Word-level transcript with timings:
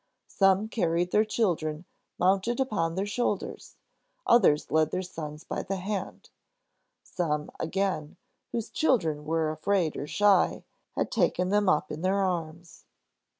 Some 0.25 0.67
carried 0.67 1.11
their 1.11 1.23
children 1.23 1.85
mounted 2.17 2.59
upon 2.59 2.95
their 2.95 3.05
shoulders; 3.05 3.75
others 4.25 4.71
led 4.71 4.89
their 4.89 5.03
sons 5.03 5.43
by 5.43 5.61
the 5.61 5.75
hand; 5.75 6.31
some, 7.03 7.51
again, 7.59 8.17
whose 8.51 8.71
children 8.71 9.25
were 9.25 9.51
afraid 9.51 9.95
or 9.95 10.07
shy, 10.07 10.63
had 10.95 11.11
taken 11.11 11.49
them 11.49 11.69
up 11.69 11.91
in 11.91 12.01
their 12.01 12.17
arms. 12.17 12.85